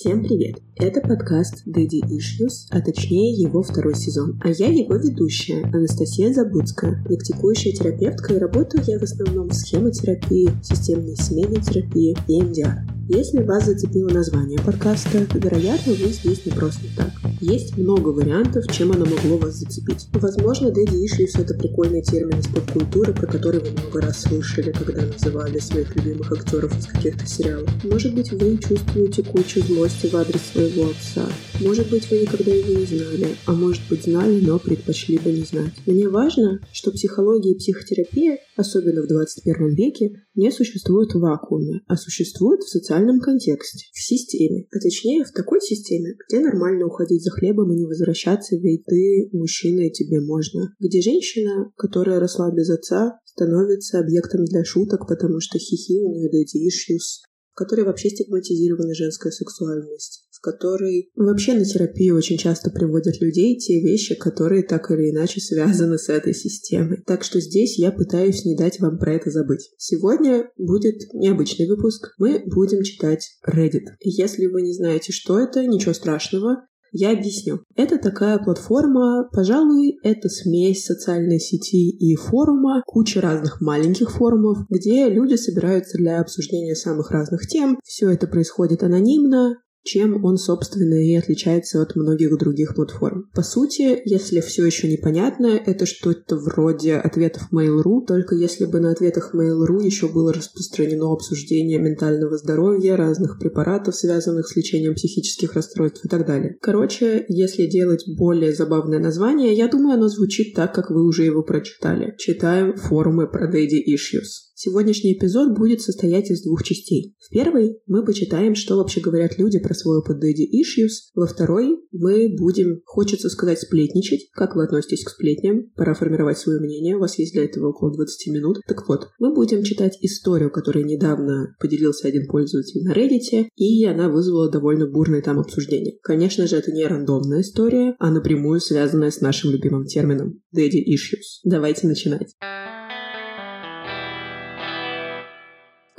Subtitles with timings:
[0.00, 0.62] Всем привет!
[0.76, 4.40] Это подкаст Daddy Issues, а точнее его второй сезон.
[4.42, 10.48] А я его ведущая, Анастасия Забудская, практикующая терапевтка, и работаю я в основном в схемотерапии,
[10.62, 12.99] системной семейной терапии и МДР.
[13.12, 17.10] Если вас зацепило название подкаста, вероятно, вы здесь не просто так.
[17.40, 20.06] Есть много вариантов, чем оно могло вас зацепить.
[20.12, 25.06] Возможно, Daddy Issues— это прикольный термин из поп-культуры, про который вы много раз слышали, когда
[25.06, 27.68] называли своих любимых актеров из каких-то сериалов.
[27.82, 31.26] Может быть, вы чувствуете кучу злости в адрес своего отца.
[31.60, 35.42] Может быть, вы никогда его не знали, а может быть, знали, но предпочли бы не
[35.42, 35.72] знать.
[35.84, 41.96] Мне важно, что психология и психотерапия, особенно в 21 веке, не существуют в вакууме, а
[41.96, 47.30] существуют в социальном контексте, в системе, а точнее в такой системе, где нормально уходить за
[47.30, 50.74] хлебом и не возвращаться, ведь ты мужчина и тебе можно.
[50.80, 56.30] Где женщина, которая росла без отца, становится объектом для шуток, потому что хихи у нее
[56.30, 57.20] дети issues,
[57.52, 63.58] в которой вообще стигматизирована женская сексуальность в которой вообще на терапию очень часто приводят людей
[63.58, 67.02] те вещи, которые так или иначе связаны с этой системой.
[67.06, 69.70] Так что здесь я пытаюсь не дать вам про это забыть.
[69.76, 72.14] Сегодня будет необычный выпуск.
[72.18, 73.84] Мы будем читать Reddit.
[74.00, 76.66] Если вы не знаете, что это, ничего страшного.
[76.92, 77.60] Я объясню.
[77.76, 85.08] Это такая платформа, пожалуй, это смесь социальной сети и форума, куча разных маленьких форумов, где
[85.08, 87.78] люди собираются для обсуждения самых разных тем.
[87.84, 93.28] Все это происходит анонимно, чем он, собственно, и отличается от многих других платформ.
[93.34, 98.90] По сути, если все еще непонятно, это что-то вроде ответов Mail.ru, только если бы на
[98.90, 106.04] ответах Mail.ru еще было распространено обсуждение ментального здоровья, разных препаратов, связанных с лечением психических расстройств
[106.04, 106.56] и так далее.
[106.60, 111.42] Короче, если делать более забавное название, я думаю, оно звучит так, как вы уже его
[111.42, 112.14] прочитали.
[112.18, 114.49] Читаем форумы про Daddy Issues.
[114.62, 117.16] Сегодняшний эпизод будет состоять из двух частей.
[117.18, 121.08] В первой мы почитаем, что вообще говорят люди про свой опыт Daddy Issues.
[121.14, 124.28] Во второй мы будем, хочется сказать, сплетничать.
[124.34, 125.70] Как вы относитесь к сплетням?
[125.76, 126.96] Пора формировать свое мнение.
[126.96, 128.58] У вас есть для этого около 20 минут.
[128.68, 134.10] Так вот, мы будем читать историю, которой недавно поделился один пользователь на Reddit, и она
[134.10, 135.96] вызвала довольно бурное там обсуждение.
[136.02, 141.40] Конечно же, это не рандомная история, а напрямую связанная с нашим любимым термином Daddy Issues.
[141.44, 142.34] Давайте начинать.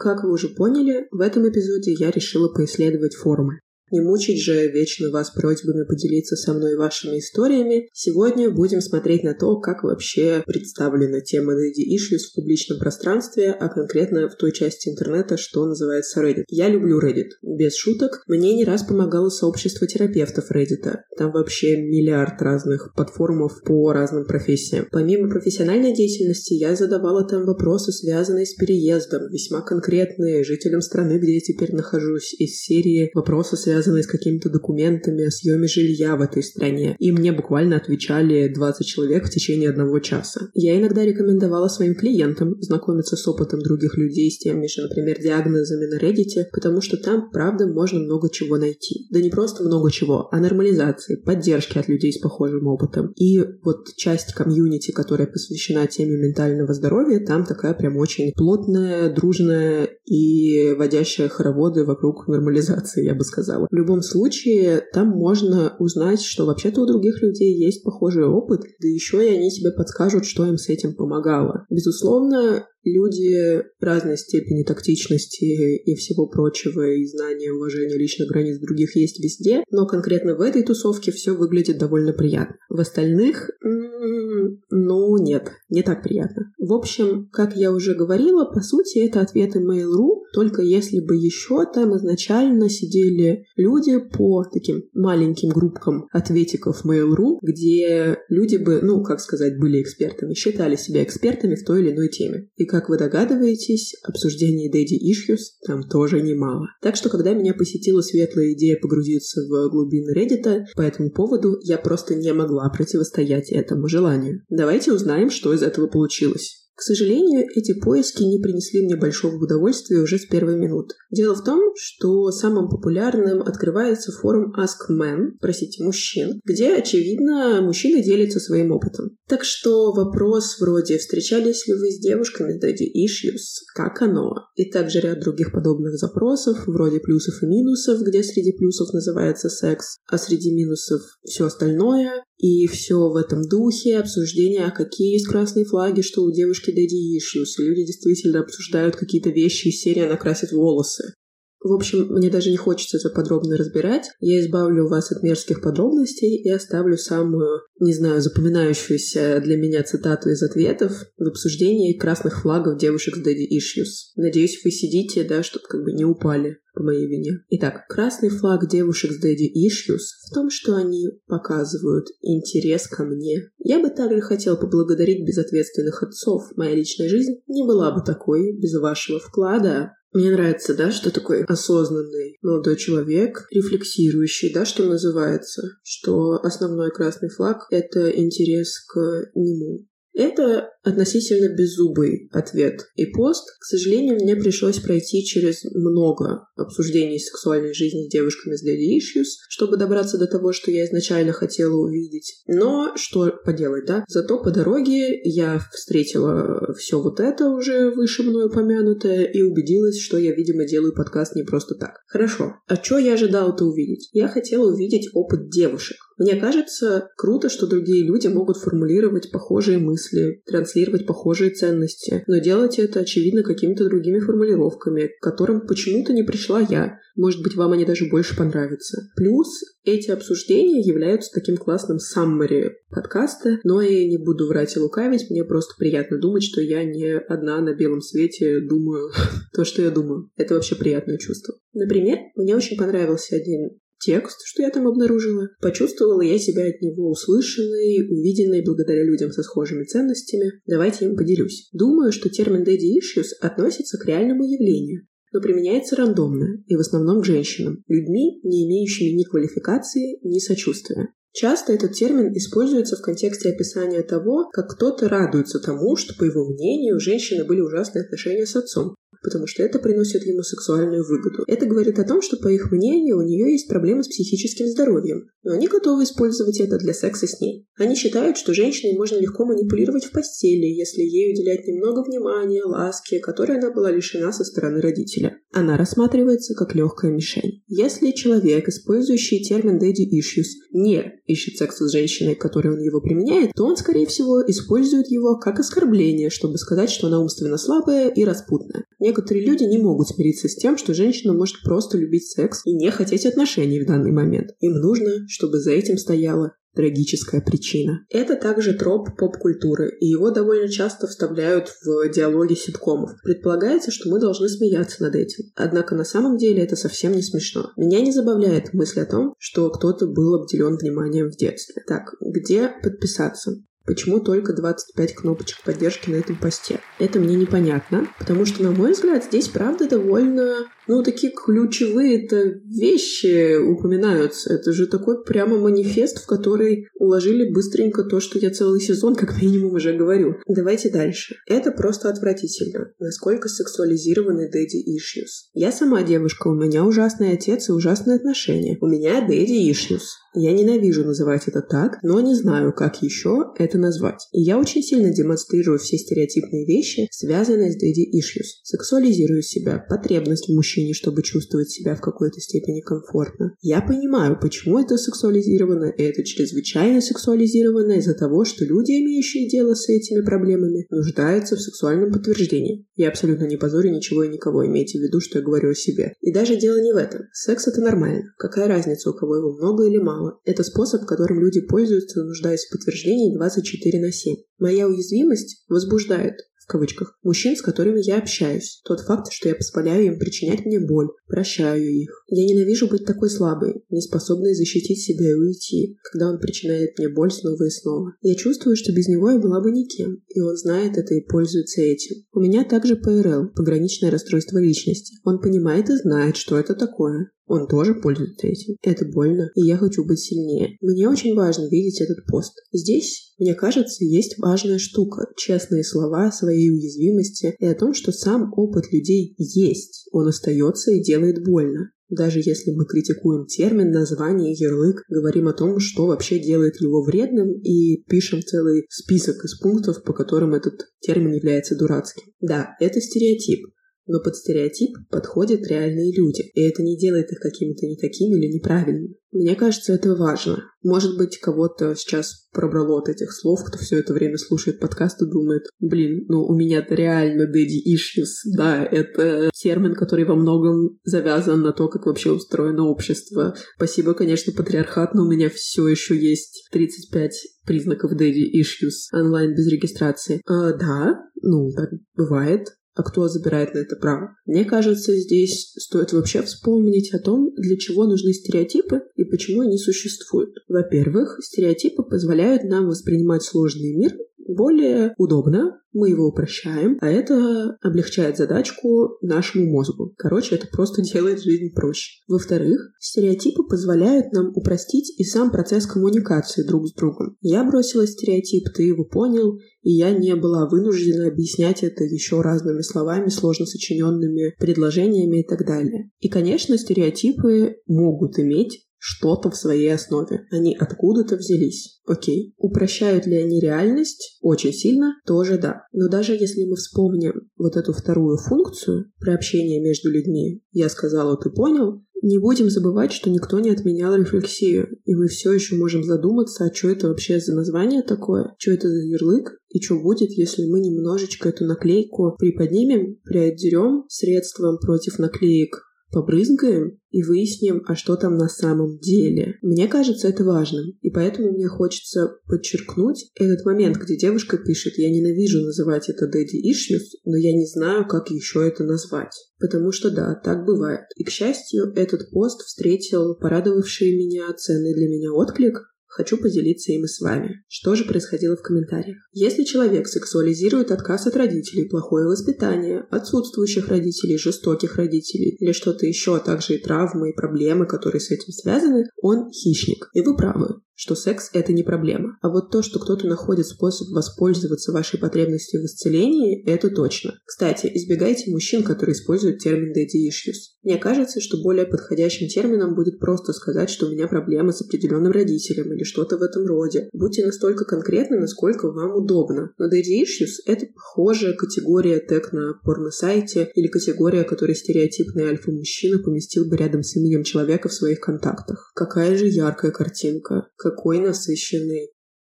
[0.01, 3.59] Как вы уже поняли, в этом эпизоде я решила поисследовать форумы.
[3.91, 7.90] Не мучить же вечно вас просьбами поделиться со мной вашими историями.
[7.91, 13.68] Сегодня будем смотреть на то, как вообще представлена тема Daddy Issues в публичном пространстве, а
[13.68, 16.46] конкретно в той части интернета, что называется Reddit.
[16.47, 17.31] Я люблю Reddit.
[17.41, 18.24] Без шуток.
[18.28, 21.00] Мне не раз помогало сообщество терапевтов Reddit.
[21.18, 24.88] Там вообще миллиард разных платформов по разным профессиям.
[24.90, 31.34] Помимо профессиональной деятельности, я задавала там вопросы, связанные с переездом, весьма конкретные, жителям страны, где
[31.34, 36.22] я теперь нахожусь, из серии вопросы, связанные связанные с какими-то документами о съеме жилья в
[36.22, 36.96] этой стране.
[37.00, 40.50] И мне буквально отвечали 20 человек в течение одного часа.
[40.53, 45.86] Я иногда рекомендовала своим клиентам знакомиться с опытом других людей, с теми же, например, диагнозами
[45.86, 49.08] на Reddit, потому что там, правда, можно много чего найти.
[49.12, 53.14] Да не просто много чего, а нормализации, поддержки от людей с похожим опытом.
[53.16, 59.90] И вот часть комьюнити, которая посвящена теме ментального здоровья, там такая прям очень плотная, дружная
[60.06, 63.68] и водящая хороводы вокруг нормализации, я бы сказала.
[63.72, 68.88] В любом случае, там можно узнать, что вообще-то у других людей есть похожий опыт, да
[68.88, 71.66] еще и они тебе подскажут, что им с этим помогало.
[71.70, 79.24] Безусловно, люди разной степени тактичности и всего прочего, и знания, уважения личных границ других есть
[79.24, 82.56] везде, но конкретно в этой тусовке все выглядит довольно приятно.
[82.70, 86.52] В остальных, ну, нет, не так приятно.
[86.58, 91.66] В общем, как я уже говорила, по сути, это ответы Mail.ru, только если бы еще
[91.72, 99.20] там изначально сидели люди по таким маленьким группкам ответиков Mail.ru, где люди бы, ну, как
[99.20, 102.47] сказать, были экспертами, считали себя экспертами в той или иной теме.
[102.56, 106.68] И как вы догадываетесь, обсуждений Daddy Issues там тоже немало.
[106.82, 111.78] Так что, когда меня посетила светлая идея погрузиться в глубины Reddit, по этому поводу я
[111.78, 114.44] просто не могла противостоять этому желанию.
[114.50, 116.60] Давайте узнаем, что из этого получилось.
[116.81, 120.95] К сожалению, эти поиски не принесли мне большого удовольствия уже с первой минуты.
[121.11, 128.01] Дело в том, что самым популярным открывается форум Ask Men, просите мужчин, где, очевидно, мужчины
[128.01, 129.16] делятся своим опытом.
[129.28, 133.61] Так что вопрос вроде «Встречались ли вы с девушками с Daddy Issues?
[133.75, 138.91] Как оно?» И также ряд других подобных запросов, вроде плюсов и минусов, где среди плюсов
[138.91, 145.13] называется секс, а среди минусов все остальное, и все в этом духе, обсуждения, а какие
[145.13, 150.03] есть красные флаги, что у девушки Daddy Issues, люди действительно обсуждают какие-то вещи из серии
[150.03, 151.16] «Она красит волосы».
[151.63, 154.09] В общем, мне даже не хочется это подробно разбирать.
[154.19, 160.29] Я избавлю вас от мерзких подробностей и оставлю самую, не знаю, запоминающуюся для меня цитату
[160.29, 164.16] из ответов в обсуждении красных флагов девушек с Daddy Issues.
[164.16, 167.43] Надеюсь, вы сидите, да, чтобы как бы не упали по моей вине.
[167.49, 169.99] Итак, красный флаг девушек с Daddy Issues
[170.29, 173.52] в том, что они показывают интерес ко мне.
[173.59, 176.43] Я бы также хотел поблагодарить безответственных отцов.
[176.55, 179.91] Моя личная жизнь не была бы такой без вашего вклада.
[180.13, 187.29] Мне нравится, да, что такой осознанный молодой человек, рефлексирующий, да, что называется, что основной красный
[187.29, 189.87] флаг— это интерес к нему.
[190.13, 193.47] Это относительно беззубый ответ и пост.
[193.59, 199.28] К сожалению, мне пришлось пройти через много обсуждений сексуальной жизни с девушками с Daddy Issues,
[199.49, 202.41] чтобы добраться до того, что я изначально хотела увидеть.
[202.47, 204.03] Но что поделать, да?
[204.08, 210.17] Зато по дороге я встретила все вот это уже выше мной упомянутое и убедилась, что
[210.17, 212.02] я, видимо, делаю подкаст не просто так.
[212.07, 212.55] Хорошо.
[212.67, 214.09] А что я ожидала-то увидеть?
[214.11, 215.97] Я хотела увидеть опыт девушек.
[216.22, 222.78] Мне кажется, круто, что другие люди могут формулировать похожие мысли, транслировать похожие ценности, но делать
[222.78, 227.00] это, очевидно, какими-то другими формулировками, к которым почему-то не пришла я.
[227.16, 229.02] Может быть, вам они даже больше понравятся.
[229.16, 229.47] Плюс
[229.84, 235.44] эти обсуждения являются таким классным саммари подкаста, но я не буду врать и лукавить, мне
[235.44, 239.09] просто приятно думать, что я не одна на белом свете думаю
[239.56, 240.29] то, что я думаю.
[240.38, 241.56] Это вообще приятное чувство.
[241.74, 245.50] Например, мне очень понравился один текст, что я там обнаружила.
[245.62, 250.53] Почувствовала я себя от него услышанной, увиденной благодаря людям со схожими ценностями.
[250.66, 251.70] Давайте им поделюсь.
[251.72, 257.22] Думаю, что термин «daddy issues» относится к реальному явлению, но применяется рандомно и в основном
[257.22, 261.10] к женщинам, людьми, не имеющими ни квалификации, ни сочувствия.
[261.34, 266.46] Часто этот термин используется в контексте описания того, как кто-то радуется тому, что, по его
[266.50, 271.43] мнению, у женщины были ужасные отношения с отцом, потому что это приносит ему сексуальную выгоду.
[271.48, 275.29] Это говорит о том, что, по их мнению, у нее есть проблемы с психическим здоровьем,
[275.43, 277.67] но они готовы использовать это для секса с ней.
[277.77, 283.19] Они считают, что женщиной можно легко манипулировать в постели, если ей уделять немного внимания, ласки,
[283.19, 285.38] которой она была лишена со стороны родителя.
[285.53, 287.63] Она рассматривается как легкая мишень.
[287.67, 293.51] Если человек, использующий термин daddy issues, не ищет секса с женщиной, которой он его применяет,
[293.55, 298.24] то он, скорее всего, использует его как оскорбление, чтобы сказать, что она умственно слабая и
[298.24, 298.86] распутная.
[299.01, 302.92] Некоторые люди не могут смириться с тем, что женщина может просто любить секс и не
[302.92, 304.51] хотеть отношений в данный момент.
[304.60, 308.06] Им нужно, чтобы за этим стояла трагическая причина.
[308.10, 313.12] Это также троп поп-культуры, и его довольно часто вставляют в диалоги ситкомов.
[313.24, 315.46] Предполагается, что мы должны смеяться над этим.
[315.56, 317.72] Однако на самом деле это совсем не смешно.
[317.77, 321.84] Меня не забавляет мысль о том, что кто-то был обделен вниманием в детстве.
[321.88, 323.63] Так, где подписаться?
[323.91, 326.79] Почему только 25 кнопочек поддержки на этом посте?
[326.98, 330.60] Это мне непонятно, потому что, на мой взгляд, здесь правда довольно
[330.91, 334.53] ну, такие ключевые-то вещи упоминаются.
[334.53, 339.41] Это же такой прямо манифест, в который уложили быстренько то, что я целый сезон как
[339.41, 340.36] минимум уже говорю.
[340.50, 341.36] Давайте дальше.
[341.48, 342.91] Это просто отвратительно.
[343.00, 345.48] Насколько сексуализированы daddy issues.
[345.53, 348.77] Я сама девушка, у меня ужасный отец и ужасные отношения.
[348.82, 350.01] У меня daddy issues.
[350.34, 354.27] Я ненавижу называть это так, но не знаю, как еще это назвать.
[354.32, 358.62] И я очень сильно демонстрирую все стереотипные вещи, связанные с daddy issues.
[358.63, 363.55] Сексуализирую себя, потребность в мужчине мужчине, чтобы чувствовать себя в какой-то степени комфортно.
[363.62, 369.73] Я понимаю, почему это сексуализировано, и это чрезвычайно сексуализировано из-за того, что люди, имеющие дело
[369.73, 372.85] с этими проблемами, нуждаются в сексуальном подтверждении.
[372.95, 376.13] Я абсолютно не позорю ничего и никого, имейте в виду, что я говорю о себе.
[376.21, 377.21] И даже дело не в этом.
[377.33, 378.33] Секс это нормально.
[378.38, 380.39] Какая разница, у кого его много или мало?
[380.45, 384.35] Это способ, которым люди пользуются, нуждаясь в подтверждении 24 на 7.
[384.59, 386.35] Моя уязвимость возбуждает,
[386.71, 388.81] кавычках, мужчин, с которыми я общаюсь.
[388.85, 392.23] Тот факт, что я позволяю им причинять мне боль, прощаю их.
[392.27, 397.09] Я ненавижу быть такой слабой, не способной защитить себя и уйти, когда он причиняет мне
[397.09, 398.13] боль снова и снова.
[398.21, 401.81] Я чувствую, что без него я была бы никем, и он знает это и пользуется
[401.81, 402.23] этим.
[402.31, 405.17] У меня также ПРЛ, пограничное расстройство личности.
[405.25, 407.31] Он понимает и знает, что это такое.
[407.51, 408.77] Он тоже пользуется этим.
[408.81, 410.77] Это больно, и я хочу быть сильнее.
[410.79, 412.53] Мне очень важно видеть этот пост.
[412.72, 415.27] Здесь, мне кажется, есть важная штука.
[415.36, 420.08] Честные слова о своей уязвимости и о том, что сам опыт людей есть.
[420.13, 421.91] Он остается и делает больно.
[422.08, 427.51] Даже если мы критикуем термин, название, ярлык, говорим о том, что вообще делает его вредным,
[427.51, 432.31] и пишем целый список из пунктов, по которым этот термин является дурацким.
[432.39, 433.65] Да, это стереотип.
[434.12, 438.53] Но под стереотип подходят реальные люди, и это не делает их какими-то не такими или
[438.56, 439.15] неправильными.
[439.32, 440.65] Мне кажется, это важно.
[440.84, 445.30] Может быть, кого-то сейчас пробрало от этих слов, кто все это время слушает подкаст и
[445.30, 448.58] думает, блин, ну у меня-то реально daddy issues.
[448.58, 453.56] Да, это термин, который во многом завязан на то, как вообще устроено общество.
[453.77, 457.32] Спасибо, конечно, патриархат, но у меня все еще есть 35
[457.65, 460.41] признаков daddy issues онлайн без регистрации.
[460.46, 464.36] А, да, ну, так бывает а кто забирает на это право.
[464.45, 469.77] Мне кажется, здесь стоит вообще вспомнить о том, для чего нужны стереотипы и почему они
[469.77, 470.57] существуют.
[470.67, 474.17] Во-первых, стереотипы позволяют нам воспринимать сложный мир
[474.48, 480.13] более удобно, мы его упрощаем, а это облегчает задачку нашему мозгу.
[480.17, 482.21] Короче, это просто делает жизнь проще.
[482.27, 487.38] Во-вторых, стереотипы позволяют нам упростить и сам процесс коммуникации друг с другом.
[487.41, 492.81] Я бросила стереотип, ты его понял, и я не была вынуждена объяснять это еще разными
[492.81, 496.10] словами, сложно сочиненными предложениями и так далее.
[496.19, 500.46] И, конечно, стереотипы могут иметь что-то в своей основе.
[500.51, 502.00] Они откуда-то взялись.
[502.05, 502.53] Окей.
[502.58, 504.38] Упрощают ли они реальность?
[504.41, 505.15] Очень сильно.
[505.25, 505.88] Тоже да.
[505.91, 511.36] Но даже если мы вспомним вот эту вторую функцию про общение между людьми, я сказала,
[511.36, 516.03] ты понял, не будем забывать, что никто не отменял рефлексию, и мы все еще можем
[516.03, 520.29] задуматься, а что это вообще за название такое, что это за ярлык, и что будет,
[520.29, 528.15] если мы немножечко эту наклейку приподнимем, приотдерем средством против наклеек побрызгаем и выясним, а что
[528.15, 529.56] там на самом деле.
[529.62, 535.10] Мне кажется это важным, и поэтому мне хочется подчеркнуть этот момент, где девушка пишет «Я
[535.10, 539.34] ненавижу называть это daddy issues, но я не знаю, как еще это назвать».
[539.60, 541.06] Потому что да, так бывает.
[541.15, 547.06] И, к счастью, этот пост встретил порадовавший меня ценный для меня отклик, Хочу поделиться им
[547.06, 547.63] и с вами.
[547.70, 549.15] Что же происходило в комментариях?
[549.32, 556.36] Если человек сексуализирует отказ от родителей, плохое воспитание, отсутствующих родителей, жестоких родителей или что-то еще,
[556.36, 560.10] а также и травмы и проблемы, которые с этим связаны, он хищник.
[560.13, 562.38] И вы правы что секс— это не проблема.
[562.43, 567.39] А вот то, что кто-то находит способ воспользоваться вашей потребностью в исцелении, это точно.
[567.43, 570.77] Кстати, избегайте мужчин, которые используют термин daddy issues.
[570.84, 575.31] Мне кажется, что более подходящим термином будет просто сказать, что у меня проблемы с определенным
[575.31, 577.10] родителем или что-то в этом роде.
[577.13, 579.74] Будьте настолько конкретны, насколько вам удобно.
[579.79, 586.70] Но daddy issues— это похожая категория тег на порно-сайте или категория, которой стереотипный альфа-мужчина поместил
[586.70, 588.91] бы рядом с именем человека в своих контактах.
[588.93, 592.12] Какая же яркая картинка какой насыщенный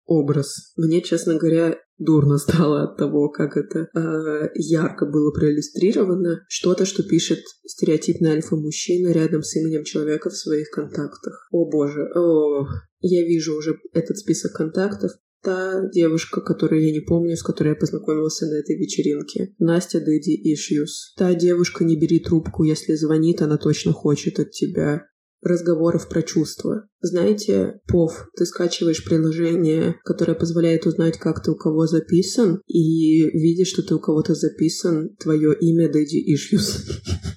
[0.07, 0.73] образ.
[0.76, 6.45] Мне, честно говоря, дурно стало от того, как это э, ярко было проиллюстрировано.
[6.49, 11.49] Что-то, что пишет стереотипный альфа-мужчина рядом с именем человека в своих контактах.
[11.53, 12.67] О боже, о,
[13.00, 15.12] я вижу уже этот список контактов.
[15.43, 19.55] Та девушка, которую я не помню, с которой я познакомился на этой вечеринке.
[19.59, 21.12] Настя Дэдди Ишьюс.
[21.17, 25.07] Та девушка, не бери трубку, если звонит, она точно хочет от тебя
[25.45, 26.89] разговоров про чувства.
[27.01, 33.69] Знаете, ПОВ, ты скачиваешь приложение, которое позволяет узнать, как ты у кого записан, и видишь,
[33.69, 36.81] что ты у кого-то записан, твое имя Daddy Issues.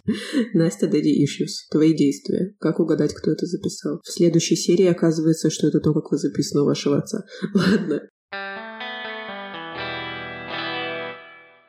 [0.54, 1.70] Настя Daddy Issues.
[1.70, 2.56] Твои действия.
[2.60, 4.00] Как угадать, кто это записал?
[4.04, 7.24] В следующей серии оказывается, что это то, как вы записаны у вашего отца.
[7.54, 8.02] Ладно.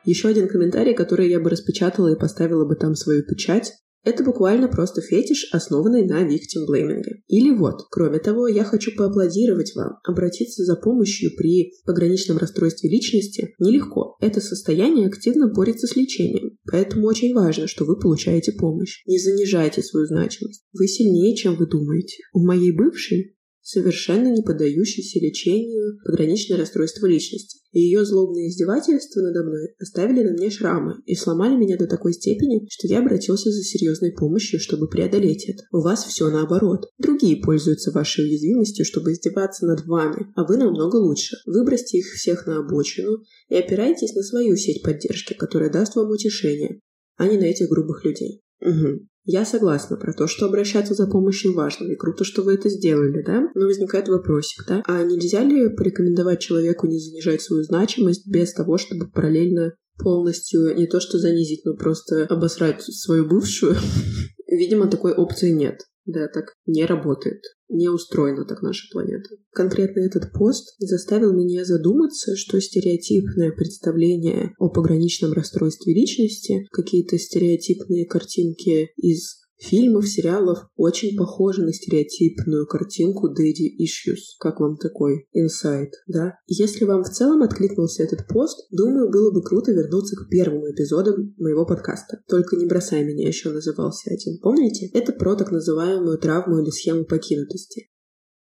[0.05, 3.73] Еще один комментарий, который я бы распечатала и поставила бы там свою печать.
[4.03, 7.03] Это буквально просто фетиш, основанный на victim blaming.
[7.27, 9.97] Или вот, кроме того, я хочу поаплодировать вам.
[10.03, 14.15] Обратиться за помощью при пограничном расстройстве личности нелегко.
[14.21, 16.57] Это состояние активно борется с лечением.
[16.71, 19.03] Поэтому очень важно, что вы получаете помощь.
[19.05, 20.63] Не занижайте свою значимость.
[20.73, 22.23] Вы сильнее, чем вы думаете.
[22.33, 27.58] У моей бывшей совершенно не поддающейся лечению пограничное расстройство личности.
[27.71, 32.13] И ее злобные издевательства надо мной оставили на мне шрамы и сломали меня до такой
[32.13, 35.63] степени, что я обратился за серьезной помощью, чтобы преодолеть это.
[35.71, 36.89] У вас все наоборот.
[36.97, 41.37] Другие пользуются вашей уязвимостью, чтобы издеваться над вами, а вы намного лучше.
[41.45, 46.79] Выбросьте их всех на обочину и опирайтесь на свою сеть поддержки, которая даст вам утешение,
[47.17, 48.41] а не на этих грубых людей.
[48.61, 49.07] Угу.
[49.31, 53.21] Я согласна про то, что обращаться за помощью важно, и круто, что вы это сделали,
[53.21, 53.47] да?
[53.53, 54.81] Но возникает вопросик, да?
[54.87, 60.87] А нельзя ли порекомендовать человеку не занижать свою значимость без того, чтобы параллельно полностью не
[60.87, 63.75] то что занизить, но просто обосрать свою бывшую?
[64.47, 65.79] Видимо, такой опции нет.
[66.09, 67.43] Да, так не работает.
[67.69, 69.29] Не устроена так наша планета.
[69.51, 78.07] Конкретно этот пост заставил меня задуматься, что стереотипное представление о пограничном расстройстве личности, какие-то стереотипные
[78.07, 84.37] картинки из фильмов, сериалов очень похожи на стереотипную картинку Daddy Issues.
[84.39, 86.35] Как вам такой инсайт, да?
[86.47, 91.15] Если вам в целом откликнулся этот пост, думаю, было бы круто вернуться к первому эпизоду
[91.37, 92.21] моего подкаста.
[92.27, 94.39] Только не бросай меня еще назывался один.
[94.41, 94.89] Помните?
[94.93, 97.89] Это про так называемую травму или схему покинутости.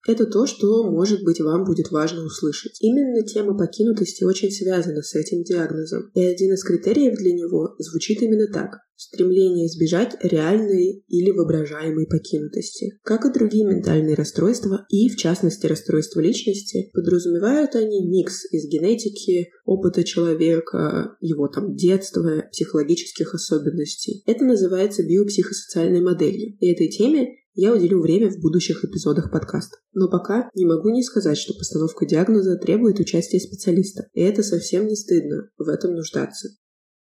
[0.08, 2.78] Это то, что, может быть, вам будет важно услышать.
[2.80, 8.22] Именно тема покинутости очень связана с этим диагнозом, и один из критериев для него звучит
[8.22, 13.00] именно так– стремление избежать реальной или воображаемой покинутости.
[13.04, 19.50] Как и другие ментальные расстройства, и в частности расстройства личности, подразумевают они микс из генетики,
[19.66, 24.24] опыта человека, его там детства, психологических особенностей.
[24.26, 26.58] Это называется биопсихосоциальной моделью.
[26.60, 29.78] И этой теме я уделю время в будущих эпизодах подкаста.
[29.94, 34.08] Но пока не могу не сказать, что постановка диагноза требует участия специалиста.
[34.14, 36.50] И это совсем не стыдно в этом нуждаться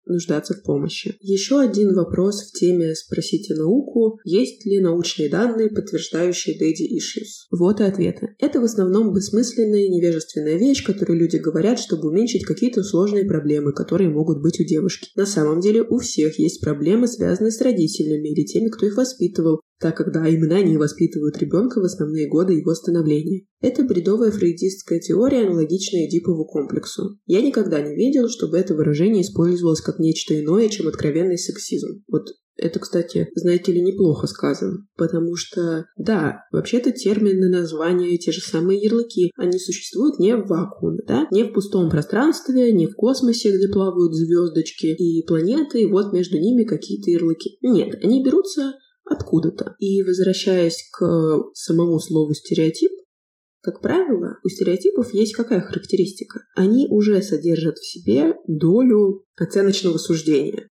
[0.09, 1.17] нуждаться в помощи.
[1.21, 4.19] Еще один вопрос в теме «Спросите науку».
[4.25, 7.47] Есть ли научные данные, подтверждающие Daddy Issues?
[7.51, 8.35] Вот и ответы.
[8.39, 14.11] Это в основном бессмысленная невежественная вещь, которую люди говорят, чтобы уменьшить какие-то сложные проблемы, которые
[14.11, 15.09] могут быть у девушки.
[15.17, 19.61] На самом деле у всех есть проблемы, связанные с родителями или теми, кто их воспитывал,
[19.81, 23.47] так как да, именно они воспитывают ребенка в основные годы его становления.
[23.61, 27.19] Это бредовая фрейдистская теория, аналогичная Эдипову комплексу.
[27.27, 32.03] Я никогда не видел, чтобы это выражение использовалось как нечто иное, чем откровенный сексизм.
[32.09, 38.41] Вот это, кстати, знаете ли, неплохо сказано, потому что, да, вообще-то термины, названия, те же
[38.41, 43.57] самые ярлыки, они существуют не в вакууме, да, не в пустом пространстве, не в космосе,
[43.57, 47.59] где плавают звездочки и планеты, и вот между ними какие-то ярлыки.
[47.63, 48.75] Нет, они берутся
[49.11, 49.75] откуда-то.
[49.79, 52.91] И возвращаясь к самому слову стереотип,
[53.61, 56.41] как правило, у стереотипов есть какая характеристика?
[56.55, 60.69] Они уже содержат в себе долю оценочного суждения.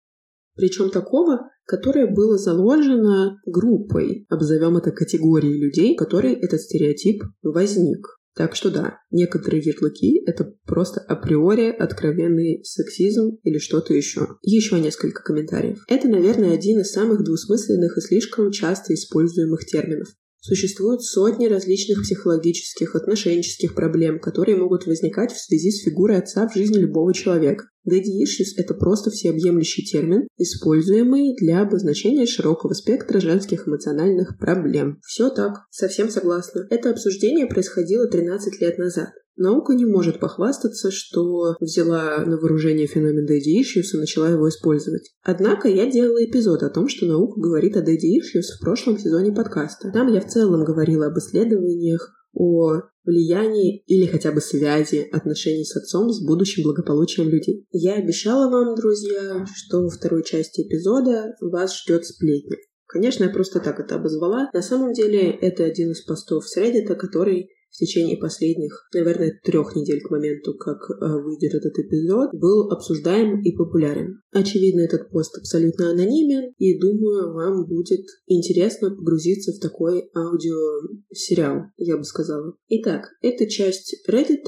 [0.55, 8.16] Причем такого, которое было заложено группой, обзовем это категорией людей, которой этот стереотип возник.
[8.37, 14.37] Так что да, некоторые ярлыки— это просто априори откровенный сексизм или что-то еще.
[14.43, 15.83] Еще несколько комментариев.
[15.87, 20.09] Это, наверное, один из самых двусмысленных и слишком часто используемых терминов.
[20.47, 26.55] Существуют сотни различных психологических, отношенческих проблем, которые могут возникать в связи с фигурой отца в
[26.55, 27.65] жизни любого человека.
[27.85, 35.01] Daddy issues– это просто всеобъемлющий термин, используемый для обозначения широкого спектра женских эмоциональных проблем.
[35.05, 36.65] Все так, совсем согласна.
[36.69, 39.09] Это обсуждение происходило 13 лет назад.
[39.37, 45.11] Наука не может похвастаться, что взяла на вооружение феномен Daddy Issues и начала его использовать.
[45.23, 49.31] Однако я делала эпизод о том, что наука говорит о Daddy Issues в прошлом сезоне
[49.31, 49.91] подкаста.
[49.91, 55.75] Там я в целом говорила об исследованиях, о влиянии или хотя бы связи отношений с
[55.75, 57.65] отцом с будущим благополучием людей.
[57.71, 62.57] Я обещала вам, друзья, что во второй части эпизода вас ждет сплетня.
[62.85, 64.49] Конечно, я просто так это обозвала.
[64.53, 69.75] На самом деле, это один из постов с Reddit, который в течение последних, наверное, трех
[69.75, 74.19] недель к моменту, как э, выйдет этот эпизод, был обсуждаем и популярен.
[74.31, 81.97] Очевидно, этот пост абсолютно анонимен, и думаю, вам будет интересно погрузиться в такой аудиосериал, я
[81.97, 82.55] бы сказала.
[82.67, 84.47] Итак, это часть Reddit,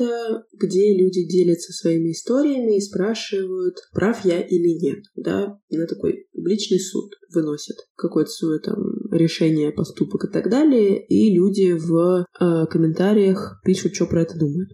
[0.60, 6.80] где люди делятся своими историями и спрашивают, прав я или нет, да, на такой публичный
[6.80, 8.78] суд выносят какое-то свое там
[9.12, 13.19] решение, поступок и так далее, и люди в э, комментариях
[13.64, 14.72] пишут, что про это думают.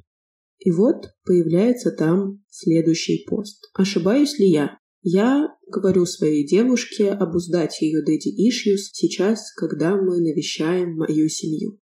[0.59, 3.69] И вот появляется там следующий пост.
[3.73, 4.79] Ошибаюсь ли я?
[5.01, 11.79] Я говорю своей девушке обуздать ее daddy issues сейчас, когда мы навещаем мою семью.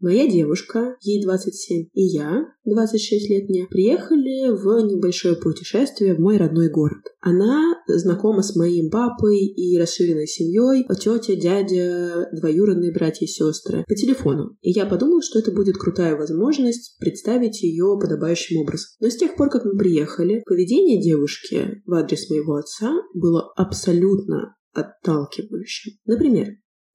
[0.00, 6.36] Моя девушка, ей 27, и я, 26 лет мне, приехали в небольшое путешествие в мой
[6.36, 7.00] родной город.
[7.20, 13.94] Она знакома с моим папой и расширенной семьей, тетя, дядя, двоюродные братья и сестры по
[13.96, 14.56] телефону.
[14.60, 18.90] И я подумала, что это будет крутая возможность представить ее подобающим образом.
[19.00, 24.54] Но с тех пор, как мы приехали, поведение девушки в адрес моего отца было абсолютно
[24.72, 25.94] отталкивающим.
[26.04, 26.48] Например,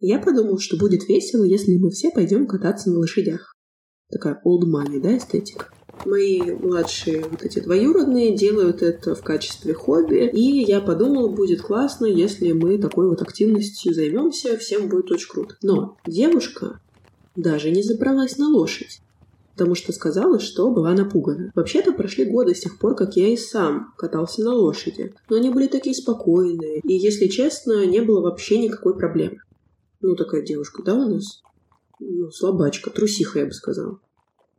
[0.08, 3.56] я подумал, что будет весело, если мы все пойдем кататься на лошадях.
[4.12, 5.70] Такая old money, да, эстетика.
[6.06, 12.06] Мои младшие вот эти двоюродные делают это в качестве хобби, и я подумала, будет классно,
[12.06, 15.56] если мы такой вот активностью займемся, всем будет очень круто.
[15.62, 16.82] Но девушка
[17.36, 19.00] даже не забралась на лошадь
[19.56, 21.52] потому что сказала, что была напугана.
[21.56, 25.50] Вообще-то прошли годы с тех пор, как я и сам катался на лошади, но они
[25.50, 29.38] были такие спокойные, и, если честно, не было вообще никакой проблемы.
[30.04, 31.42] Ну, такая девушка, да, у нас?
[32.02, 34.00] Ну, слабачка, трусиха, я бы сказала.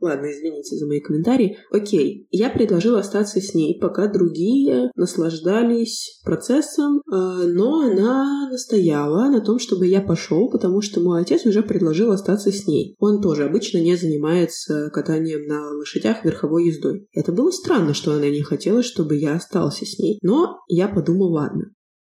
[0.01, 1.57] Ладно, извините за мои комментарии.
[1.71, 9.39] Окей, я предложила остаться с ней, пока другие наслаждались процессом, а, но она настояла на
[9.39, 12.95] том, чтобы я пошел, потому что мой отец уже предложил остаться с ней.
[12.97, 17.07] Он тоже обычно не занимается катанием на лошадях верховой ездой.
[17.13, 21.33] Это было странно, что она не хотела, чтобы я остался с ней, но я подумал,
[21.33, 21.71] ладно.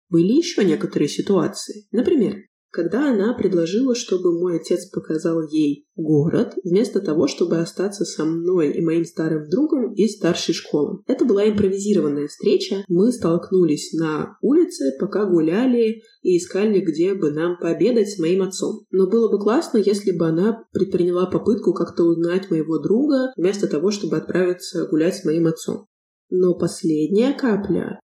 [0.10, 1.88] Были еще некоторые ситуации.
[1.92, 2.36] Например,
[2.76, 8.74] когда она предложила, чтобы мой отец показал ей город, вместо того, чтобы остаться со мной
[8.74, 11.00] и моим старым другом из старшей школы.
[11.08, 12.84] Это была импровизированная встреча.
[12.90, 18.82] Мы столкнулись на улице, пока гуляли и искали, где бы нам пообедать с моим отцом.
[18.92, 23.92] Но было бы классно, если бы она предприняла попытку как-то узнать моего друга, вместо того,
[23.92, 25.86] чтобы отправиться гулять с моим отцом.
[26.30, 28.02] Но последняя капля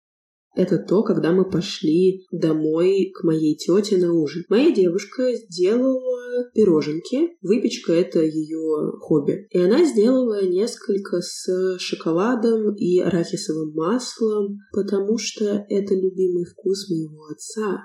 [0.54, 4.44] это то, когда мы пошли домой к моей тете на ужин.
[4.48, 7.36] Моя девушка сделала пироженки.
[7.40, 9.46] Выпечка— это ее хобби.
[9.50, 17.26] И она сделала несколько с шоколадом и арахисовым маслом, потому что это любимый вкус моего
[17.26, 17.84] отца.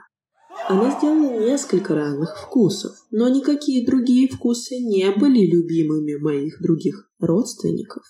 [0.68, 8.04] Она сделала несколько разных вкусов, но никакие другие вкусы не были любимыми моих других родственников.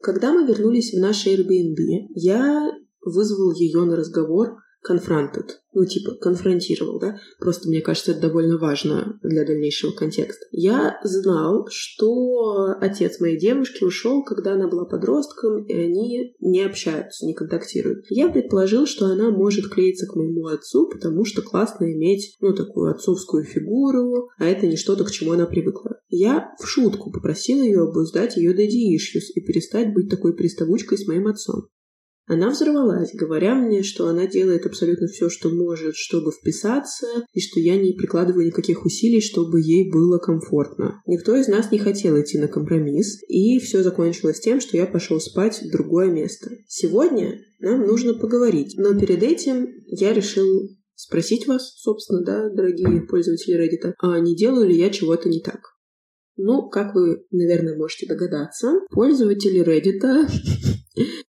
[0.00, 4.56] Когда мы вернулись в наш Airbnb, я вызвал ее на разговор
[4.88, 7.18] confronted, ну, типа, конфронтировал, да?
[7.38, 10.46] Просто, мне кажется, это довольно важно для дальнейшего контекста.
[10.52, 17.26] Я знал, что отец моей девушки ушел, когда она была подростком, и они не общаются,
[17.26, 18.06] не контактируют.
[18.08, 22.90] Я предположил, что она может клеиться к моему отцу, потому что классно иметь, ну, такую
[22.90, 26.00] отцовскую фигуру, а это не что-то, к чему она привыкла.
[26.08, 31.28] Я в шутку попросил ее обуздать ее daddy и перестать быть такой приставучкой с моим
[31.28, 31.68] отцом.
[32.30, 37.58] Она взорвалась, говоря мне, что она делает абсолютно все, что может, чтобы вписаться, и что
[37.58, 41.02] я не прикладываю никаких усилий, чтобы ей было комфортно.
[41.08, 45.18] Никто из нас не хотел идти на компромисс, и все закончилось тем, что я пошел
[45.18, 46.50] спать в другое место.
[46.68, 53.58] Сегодня нам нужно поговорить, но перед этим я решил спросить вас, собственно, да, дорогие пользователи
[53.58, 55.62] Reddit, а не делаю ли я чего-то не так?
[56.36, 60.30] Ну, как вы, наверное, можете догадаться, пользователи Reddit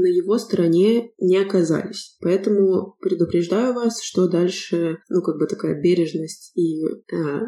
[0.00, 2.16] на его стороне не оказались.
[2.20, 6.86] Поэтому предупреждаю вас, что дальше, ну, как бы такая бережность и э,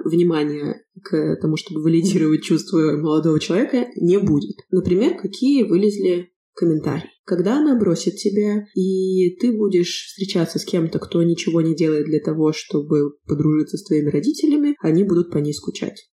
[0.05, 4.57] внимание к тому, чтобы валидировать чувства молодого человека, не будет.
[4.71, 7.11] Например, какие вылезли комментарии.
[7.25, 12.21] Когда она бросит тебя, и ты будешь встречаться с кем-то, кто ничего не делает для
[12.21, 16.11] того, чтобы подружиться с твоими родителями, они будут по ней скучать.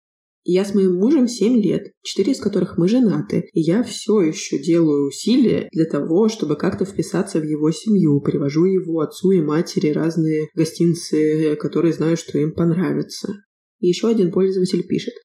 [0.48, 4.60] Я с моим мужем 7 лет, 4 из которых мы женаты, и я все еще
[4.60, 9.90] делаю усилия для того, чтобы как-то вписаться в его семью, привожу его отцу и матери
[9.90, 13.34] разные гостинцы, которые знаю, что им понравятся.
[13.80, 15.16] Еще один пользователь пишет.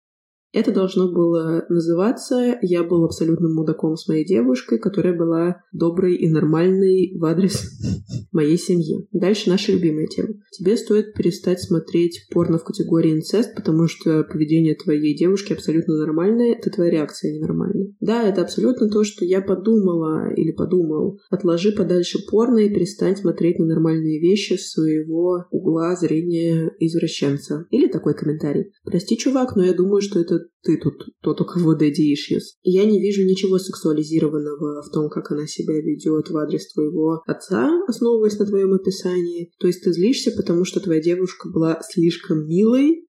[0.53, 6.29] Это должно было называться «Я был абсолютным мудаком с моей девушкой, которая была доброй и
[6.29, 7.71] нормальной в адрес
[8.33, 9.07] моей семьи».
[9.13, 10.35] Дальше наша любимая тема.
[10.51, 16.55] Тебе стоит перестать смотреть порно в категории инцест, потому что поведение твоей девушки абсолютно нормальное,
[16.55, 17.95] это твоя реакция ненормальная.
[18.01, 21.21] Да, это абсолютно то, что я подумала или подумал.
[21.31, 27.67] Отложи подальше порно и перестань смотреть на нормальные вещи с своего угла зрения извращенца.
[27.71, 28.73] Или такой комментарий.
[28.85, 32.43] Прости, чувак, но я думаю, что это ты тут тот, у кого daddy issues.
[32.63, 37.71] Я не вижу ничего сексуализированного в том, как она себя ведет в адрес твоего отца,
[37.87, 39.53] основываясь на твоем описании.
[39.59, 43.07] То есть ты злишься, потому что твоя девушка была слишком милой,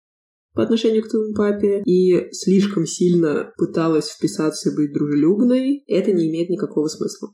[0.54, 6.30] по отношению к твоему папе и слишком сильно пыталась вписаться и быть дружелюбной, это не
[6.30, 7.30] имеет никакого смысла.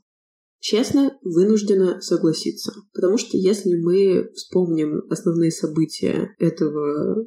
[0.60, 2.72] Честно, вынуждена согласиться.
[2.92, 7.26] Потому что если мы вспомним основные события этого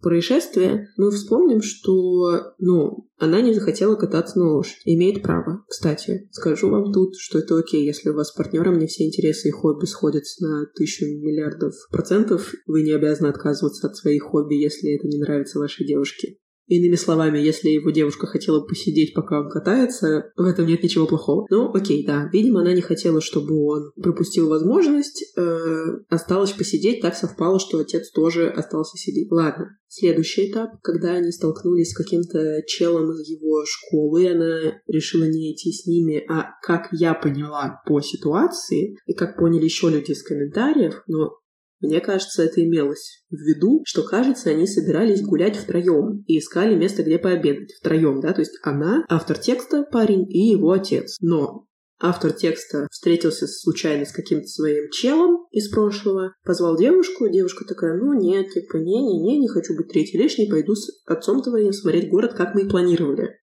[0.00, 4.80] происшествия, мы вспомним, что, ну, она не захотела кататься на лошадь.
[4.84, 5.64] Имеет право.
[5.68, 9.48] Кстати, скажу вам тут, что это окей, если у вас с партнером не все интересы
[9.48, 14.94] и хобби сходятся на тысячу миллиардов процентов, вы не обязаны отказываться от своих хобби, если
[14.94, 16.38] это не нравится вашей девушке.
[16.68, 21.46] Иными словами, если его девушка хотела посидеть, пока он катается, в этом нет ничего плохого.
[21.50, 22.28] Ну, окей, да.
[22.32, 25.24] Видимо, она не хотела, чтобы он пропустил возможность.
[25.36, 29.30] Э, осталось посидеть, так совпало, что отец тоже остался сидеть.
[29.30, 29.78] Ладно.
[29.90, 35.72] Следующий этап, когда они столкнулись с каким-то челом из его школы, она решила не идти
[35.72, 41.02] с ними, а как я поняла по ситуации, и как поняли еще люди из комментариев,
[41.06, 41.38] но
[41.80, 47.02] мне кажется, это имелось в виду, что, кажется, они собирались гулять втроем и искали место,
[47.02, 47.72] где пообедать.
[47.74, 51.16] Втроем, да, то есть она, автор текста, парень и его отец.
[51.20, 51.66] Но
[52.00, 58.12] автор текста встретился случайно с каким-то своим челом из прошлого, позвал девушку, девушка такая, ну
[58.12, 62.54] нет, типа, не-не-не, не хочу быть третий лишний, пойду с отцом твоим смотреть город, как
[62.54, 63.38] мы и планировали.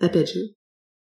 [0.00, 0.40] Опять же,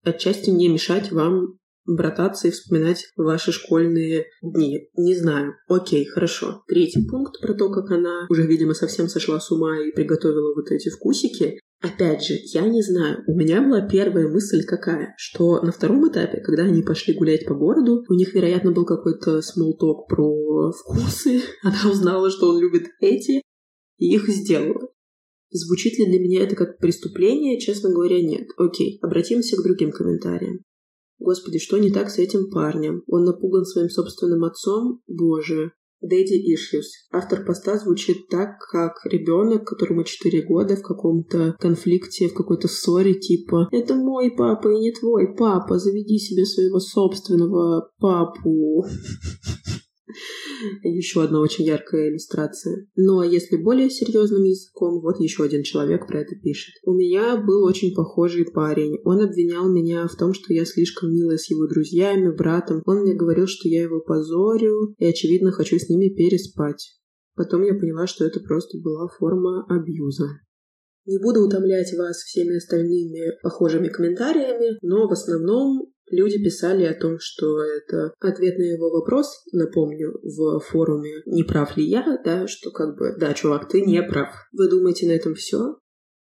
[0.02, 4.88] отчасти не мешать вам брататься и вспоминать ваши школьные дни.
[4.96, 5.54] Не знаю.
[5.68, 6.62] Окей, хорошо.
[6.68, 10.70] Третий пункт про то, как она уже, видимо, совсем сошла с ума и приготовила вот
[10.70, 11.60] эти вкусики.
[11.82, 13.22] Опять же, я не знаю.
[13.26, 17.54] У меня была первая мысль какая, что на втором этапе, когда они пошли гулять по
[17.54, 21.42] городу, у них, вероятно, был какой-то смолток про вкусы.
[21.62, 23.42] Она узнала, что он любит эти,
[23.98, 24.88] и их сделала.
[25.50, 27.60] Звучит ли для меня это как преступление?
[27.60, 28.48] Честно говоря, нет.
[28.56, 30.60] Окей, обратимся к другим комментариям.
[31.18, 33.02] Господи, что не так с этим парнем?
[33.06, 35.00] Он напуган своим собственным отцом?
[35.06, 35.72] Боже.
[36.04, 36.84] Daddy Issues.
[37.10, 43.14] Автор поста звучит так, как ребенок, которому 4 года в каком-то конфликте, в какой-то ссоре,
[43.14, 48.84] типа «Это мой папа и не твой папа, заведи себе своего собственного папу».
[50.82, 52.86] Еще одна очень яркая иллюстрация.
[52.94, 56.74] Ну а если более серьезным языком, вот еще один человек про это пишет.
[56.84, 58.98] У меня был очень похожий парень.
[59.04, 62.82] Он обвинял меня в том, что я слишком милая с его друзьями, братом.
[62.86, 66.96] Он мне говорил, что я его позорю и, очевидно, хочу с ними переспать.
[67.34, 70.40] Потом я поняла, что это просто была форма абьюза.
[71.04, 77.16] Не буду утомлять вас всеми остальными похожими комментариями, но в основном Люди писали о том,
[77.18, 82.70] что это ответ на его вопрос, напомню, в форуме «Не прав ли я?», да, что
[82.70, 84.28] как бы «Да, чувак, ты не прав».
[84.52, 85.78] Вы думаете, на этом все?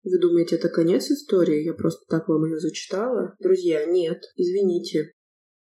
[0.05, 1.65] Вы думаете, это конец истории?
[1.65, 3.35] Я просто так вам ее зачитала?
[3.41, 5.13] Друзья, нет, извините.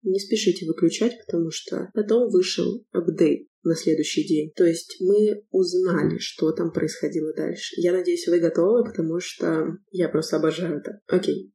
[0.02, 4.50] Не спешите выключать, потому что потом вышел апдейт на следующий день.
[4.56, 7.74] То есть мы узнали, что там происходило дальше.
[7.76, 10.98] Я надеюсь, вы готовы, потому что я просто обожаю это.
[11.06, 11.52] Окей.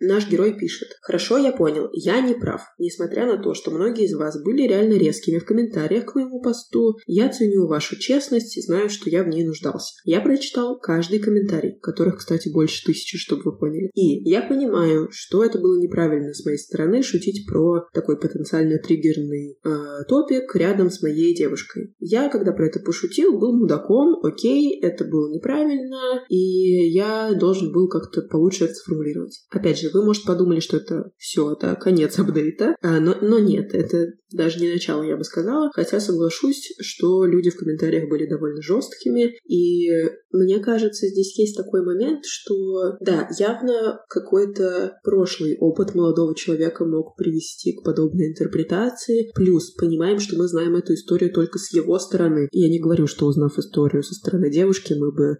[0.00, 0.88] Наш герой пишет.
[1.02, 1.88] «Хорошо, я понял.
[1.92, 2.60] Я не прав.
[2.78, 6.96] Несмотря на то, что многие из вас были реально резкими в комментариях к моему посту,
[7.06, 9.94] я ценю вашу честность и знаю, что я в ней нуждался.
[10.04, 13.90] Я прочитал каждый комментарий, которых, кстати, больше тысячи, чтобы вы поняли.
[13.94, 19.58] И я понимаю, что это было неправильно с моей стороны шутить про такой потенциально триггерный
[19.64, 21.94] э, топик рядом с моей девушкой.
[21.98, 27.88] Я, когда про это пошутил, был мудаком, окей, это было неправильно, и я должен был
[27.88, 29.44] как-то получше это сформулировать.
[29.50, 33.38] Опять же, же, вы, может, подумали, что это все, это конец апдейта, а, но, но
[33.38, 38.28] нет, это даже не начало, я бы сказала, хотя соглашусь, что люди в комментариях были
[38.28, 39.88] довольно жесткими, и
[40.32, 47.16] мне кажется, здесь есть такой момент, что, да, явно какой-то прошлый опыт молодого человека мог
[47.16, 52.48] привести к подобной интерпретации, плюс понимаем, что мы знаем эту историю только с его стороны.
[52.52, 55.38] Я не говорю, что узнав историю со стороны девушки, мы бы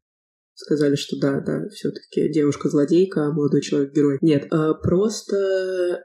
[0.57, 4.19] сказали, что да, да, все-таки девушка злодейка, а молодой человек герой.
[4.21, 6.03] Нет, а просто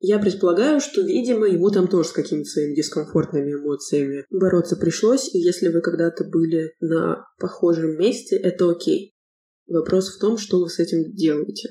[0.00, 5.38] я предполагаю, что, видимо, ему там тоже с какими-то своими дискомфортными эмоциями бороться пришлось, и
[5.38, 9.14] если вы когда-то были на похожем месте, это окей.
[9.68, 11.68] Вопрос в том, что вы с этим делаете.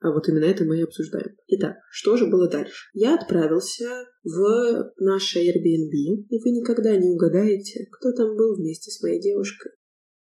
[0.00, 1.36] А вот именно это мы и обсуждаем.
[1.46, 2.88] Итак, что же было дальше?
[2.92, 9.00] Я отправился в наше Airbnb, и вы никогда не угадаете, кто там был вместе с
[9.00, 9.70] моей девушкой.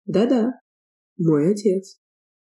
[0.06, 0.54] Да-да,
[1.18, 2.00] мой отец.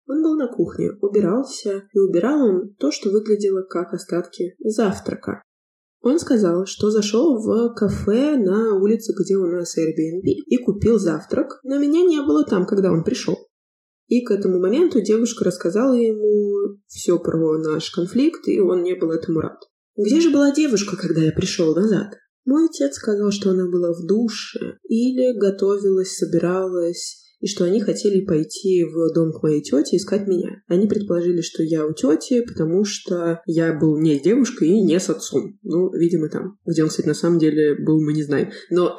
[0.08, 5.42] Он был на кухне, убирался, и убирал он то, что выглядело как остатки завтрака.
[6.00, 11.58] Он сказал, что зашел в кафе на улице, где у нас Airbnb, и купил завтрак,
[11.64, 13.36] но меня не было там, когда он пришел.
[14.06, 19.10] И к этому моменту девушка рассказала ему все про наш конфликт, и он не был
[19.10, 19.58] этому рад.
[19.96, 22.14] Где же была девушка, когда я пришел назад?
[22.44, 28.24] Мой отец сказал, что она была в душе или готовилась, собиралась и что они хотели
[28.24, 30.62] пойти в дом к моей тете искать меня.
[30.68, 34.98] Они предположили, что я у тети, потому что я был не с девушкой и не
[34.98, 35.58] с отцом.
[35.62, 36.58] Ну, видимо, там.
[36.66, 38.50] Где он, кстати, на самом деле был, мы не знаем.
[38.70, 38.96] Но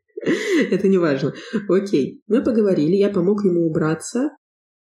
[0.70, 1.32] это не важно.
[1.68, 2.22] Окей.
[2.26, 4.30] Мы поговорили, я помог ему убраться,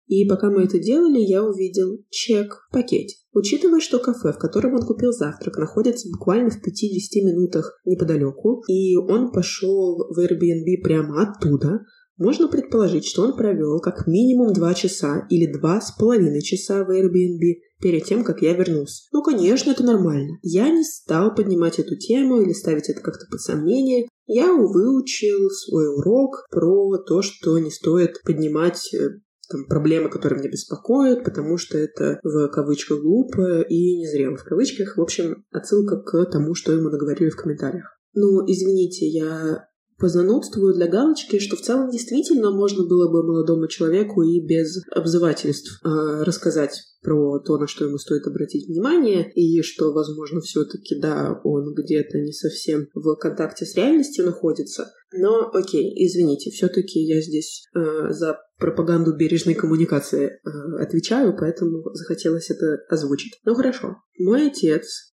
[0.09, 3.15] и пока мы это делали, я увидел чек в пакете.
[3.31, 8.95] Учитывая, что кафе, в котором он купил завтрак, находится буквально в 50 минутах неподалеку, и
[8.97, 11.81] он пошел в Airbnb прямо оттуда,
[12.19, 16.91] можно предположить, что он провел как минимум два часа или два с половиной часа в
[16.91, 19.03] Airbnb перед тем, как я вернулся.
[19.13, 20.37] Ну, конечно, это нормально.
[20.43, 24.07] Я не стал поднимать эту тему или ставить это как-то под сомнение.
[24.27, 30.51] Я выучил свой урок про то, что не стоит поднимать э, там, проблемы, которые меня
[30.51, 34.97] беспокоят, потому что это в кавычках глупо и незрело в кавычках.
[34.97, 37.97] В общем, отсылка к тому, что ему наговорили в комментариях.
[38.13, 39.68] Ну, извините, я
[39.99, 45.79] позанудствую для галочки, что в целом действительно можно было бы молодому человеку и без обзывательств
[45.83, 51.39] э, рассказать про то, на что ему стоит обратить внимание, и что, возможно, все-таки, да,
[51.43, 54.91] он где-то не совсем в контакте с реальностью находится.
[55.13, 60.49] Но, окей, извините, все-таки я здесь э, за пропаганду бережной коммуникации э,
[60.81, 63.39] отвечаю, поэтому захотелось это озвучить.
[63.45, 63.95] Ну хорошо.
[64.17, 65.13] Мой отец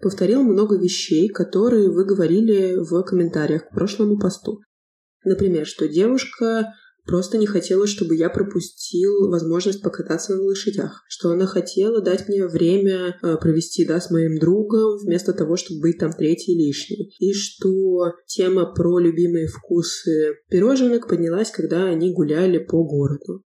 [0.00, 4.60] повторил много вещей, которые вы говорили в комментариях к прошлому посту.
[5.24, 6.72] Например, что девушка
[7.06, 12.46] просто не хотела, чтобы я пропустил возможность покататься на лошадях, что она хотела дать мне
[12.46, 17.32] время э, провести, да, с моим другом, вместо того, чтобы быть там третий лишний, и
[17.32, 23.42] что тема про любимые вкусы пироженок поднялась, когда они гуляли по городу.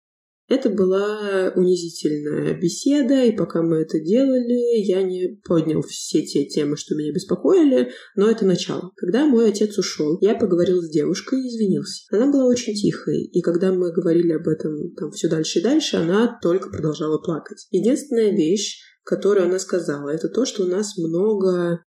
[0.47, 6.77] Это была унизительная беседа, и пока мы это делали, я не поднял все те темы,
[6.77, 8.91] что меня беспокоили, но это начало.
[8.95, 12.03] Когда мой отец ушел, я поговорил с девушкой и извинился.
[12.11, 15.97] Она была очень тихой, и когда мы говорили об этом там все дальше и дальше,
[15.97, 17.65] она только продолжала плакать.
[17.71, 21.83] Единственная вещь, которую она сказала, это то, что у нас много,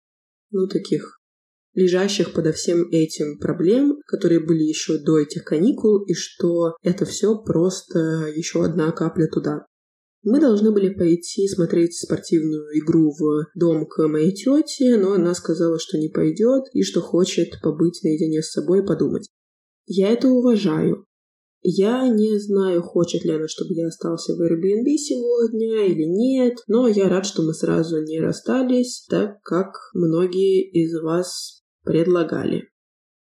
[0.51, 1.19] ну, таких
[1.75, 7.38] лежащих подо всем этим проблем, которые были еще до этих каникул, и что это все
[7.38, 9.65] просто еще одна капля туда.
[10.23, 15.77] Мы должны были пойти смотреть спортивную игру в дом к моей тете, но она сказала,
[15.79, 19.29] что не пойдет и что хочет побыть наедине с собой и подумать.
[19.85, 21.05] Я это уважаю.
[21.61, 26.88] Я не знаю, хочет ли она, чтобы я остался в Airbnb сегодня или нет, но
[26.88, 32.69] я рад, что мы сразу не расстались, так как многие из вас предлагали.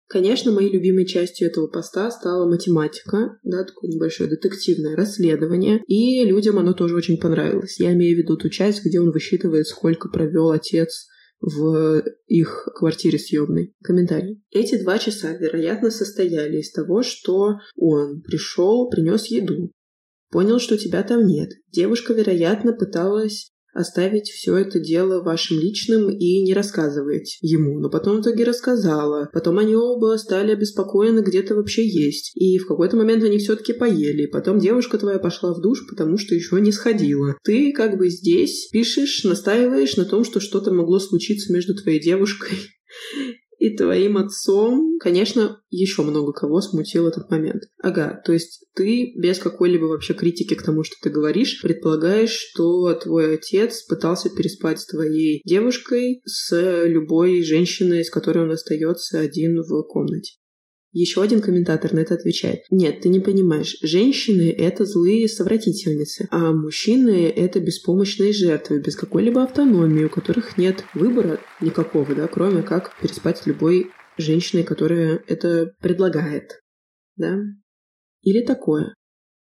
[0.06, 6.58] Конечно, моей любимой частью этого поста стала математика, да, такое небольшое детективное расследование, и людям
[6.58, 7.80] оно тоже очень понравилось.
[7.80, 11.06] Я имею в виду ту часть, где он высчитывает, сколько провел отец
[11.40, 13.74] в их квартире съемной.
[13.82, 14.42] Комментарий.
[14.50, 19.72] Эти два часа, вероятно, состояли из того, что он пришел, принес еду,
[20.30, 21.50] понял, что тебя там нет.
[21.70, 27.80] Девушка, вероятно, пыталась оставить все это дело вашим личным и не рассказывать ему.
[27.80, 29.28] Но потом в итоге рассказала.
[29.32, 32.32] Потом они оба стали обеспокоены, где то вообще есть.
[32.36, 34.26] И в какой-то момент они все-таки поели.
[34.26, 37.36] Потом девушка твоя пошла в душ, потому что еще не сходила.
[37.42, 42.58] Ты как бы здесь пишешь, настаиваешь на том, что что-то могло случиться между твоей девушкой
[43.64, 47.62] и твоим отцом, конечно, еще много кого смутил этот момент.
[47.82, 52.92] Ага, то есть ты без какой-либо вообще критики к тому, что ты говоришь, предполагаешь, что
[52.94, 59.62] твой отец пытался переспать с твоей девушкой, с любой женщиной, с которой он остается один
[59.62, 60.34] в комнате.
[60.94, 62.60] Еще один комментатор на это отвечает.
[62.70, 63.76] Нет, ты не понимаешь.
[63.82, 70.84] Женщины— это злые совратительницы, а мужчины— это беспомощные жертвы, без какой-либо автономии, у которых нет
[70.94, 76.60] выбора никакого, да, кроме как переспать с любой женщиной, которая это предлагает.
[77.16, 77.40] Да?
[78.22, 78.94] Или такое.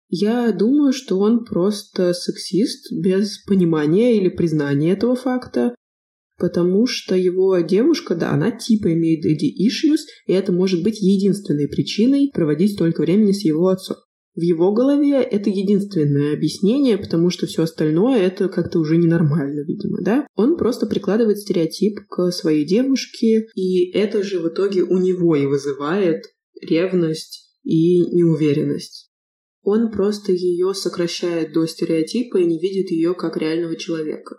[0.08, 5.74] Я думаю, что он просто сексист без понимания или признания этого факта,
[6.38, 11.68] потому что его девушка, да, она типа имеет daddy issues, и это может быть единственной
[11.68, 13.96] причиной проводить столько времени с его отцом.
[14.34, 19.98] В его голове это единственное объяснение, потому что все остальное это как-то уже ненормально, видимо,
[20.00, 20.26] да?
[20.36, 25.44] Он просто прикладывает стереотип к своей девушке, и это же в итоге у него и
[25.44, 26.24] вызывает
[26.62, 29.10] ревность и неуверенность.
[29.62, 34.36] Он просто ее сокращает до стереотипа и не видит ее как реального человека.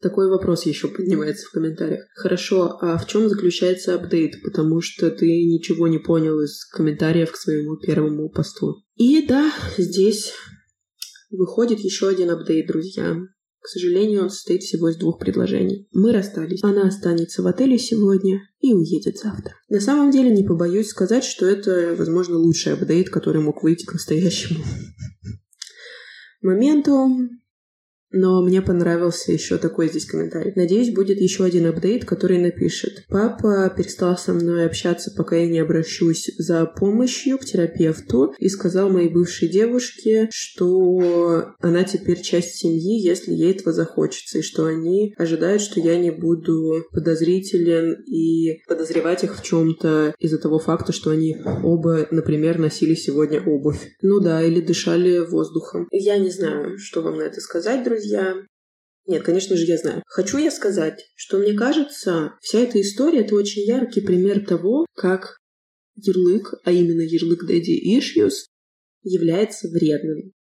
[0.00, 2.04] Такой вопрос еще поднимается в комментариях.
[2.14, 4.42] Хорошо, а в чем заключается апдейт?
[4.42, 8.84] Потому что ты ничего не понял из комментариев к своему первому посту.
[8.96, 10.32] И да, здесь
[11.30, 13.16] выходит еще один апдейт, друзья.
[13.60, 15.88] К сожалению, он состоит всего из двух предложений.
[15.92, 16.62] Мы расстались.
[16.62, 19.54] Она останется в отеле сегодня и уедет завтра.
[19.68, 23.94] На самом деле, не побоюсь сказать, что это, возможно, лучший апдейт, который мог выйти к
[23.94, 24.62] настоящему
[26.42, 27.08] моменту.
[28.16, 30.52] Но мне понравился еще такой здесь комментарий.
[30.56, 33.04] Надеюсь, будет еще один апдейт, который напишет.
[33.08, 38.88] Папа перестал со мной общаться, пока я не обращусь за помощью к терапевту и сказал
[38.88, 45.14] моей бывшей девушке, что она теперь часть семьи, если ей этого захочется, и что они
[45.18, 51.10] ожидают, что я не буду подозрителен и подозревать их в чем-то из-за того факта, что
[51.10, 53.94] они оба, например, носили сегодня обувь.
[54.00, 55.86] Ну да, или дышали воздухом.
[55.90, 58.36] Я не знаю, что вам на это сказать, друзья друзья.
[59.06, 60.02] Нет, конечно же, я знаю.
[60.06, 65.38] Хочу я сказать, что мне кажется, вся эта история— это очень яркий пример того, как
[65.94, 68.46] ярлык, а именно ярлык Daddy Issues,
[69.02, 70.32] является вредным.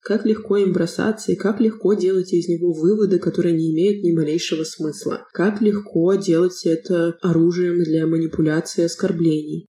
[0.00, 4.12] Как легко им бросаться и как легко делать из него выводы, которые не имеют ни
[4.12, 5.26] малейшего смысла.
[5.32, 9.66] Как легко делать это оружием для манипуляции и оскорблений.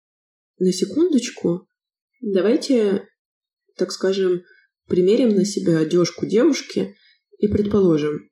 [0.60, 1.68] на секундочку,
[2.22, 3.08] давайте,
[3.76, 4.44] так скажем,
[4.88, 6.96] примерим на себя одежку девушки
[7.40, 8.30] и предположим,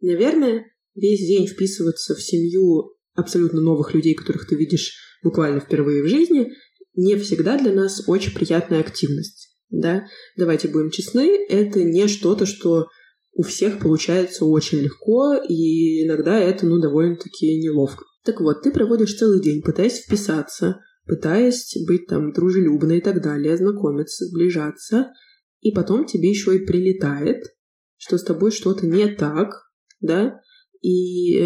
[0.00, 6.08] наверное, весь день вписываться в семью абсолютно новых людей, которых ты видишь буквально впервые в
[6.08, 6.52] жизни,
[6.94, 9.56] не всегда для нас очень приятная активность.
[9.70, 10.06] Да?
[10.36, 12.88] Давайте будем честны, это не что-то, что
[13.32, 18.04] у всех получается очень легко, и иногда это, ну, довольно-таки неловко.
[18.24, 23.56] Так вот, ты проводишь целый день, пытаясь вписаться, пытаясь быть там дружелюбной и так далее,
[23.56, 25.12] знакомиться, сближаться,
[25.60, 27.44] и потом тебе еще и прилетает,
[28.00, 29.70] что с тобой что-то не так,
[30.00, 30.40] да,
[30.80, 31.36] и,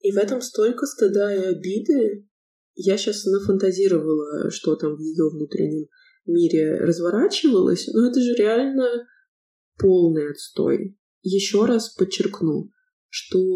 [0.00, 2.28] и в этом столько стыда и обиды.
[2.74, 5.88] Я сейчас нафантазировала, что там в ее внутреннем
[6.26, 9.06] мире разворачивалось, но это же реально
[9.78, 10.98] полный отстой.
[11.22, 12.70] Еще раз подчеркну,
[13.08, 13.48] что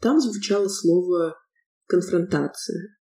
[0.00, 1.34] там звучало слово
[1.86, 2.98] конфронтация.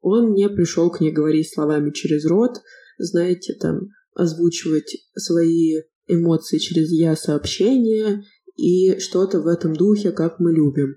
[0.00, 2.60] Он не пришел к ней говорить словами через рот,
[2.98, 8.22] знаете, там, озвучивать свои эмоции через я-сообщение
[8.56, 10.96] и что-то в этом духе, как мы любим.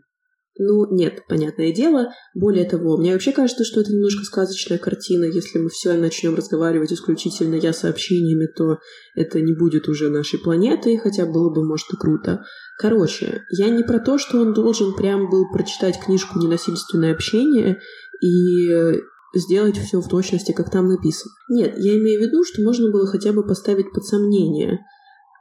[0.61, 2.09] Ну, нет, понятное дело.
[2.35, 5.23] Более того, мне вообще кажется, что это немножко сказочная картина.
[5.23, 8.77] Если мы все начнем разговаривать исключительно я сообщениями, то
[9.15, 12.43] это не будет уже нашей планетой, хотя было бы, может, и круто.
[12.77, 17.79] Короче, я не про то, что он должен прям был прочитать книжку «Ненасильственное общение»
[18.21, 18.99] и
[19.33, 21.31] сделать все в точности, как там написано.
[21.49, 24.79] Нет, я имею в виду, что можно было хотя бы поставить под сомнение